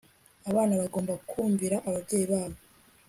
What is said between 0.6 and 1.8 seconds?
bagomba kumvira